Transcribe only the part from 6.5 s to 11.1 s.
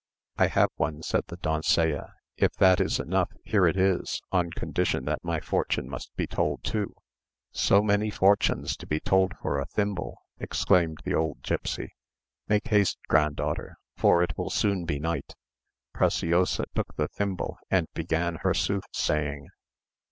too." "So many fortunes to be told for a thimble!" exclaimed